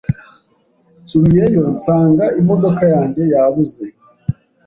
[1.03, 3.83] Nsubiyeyo, nsanga imodoka yanjye yabuze.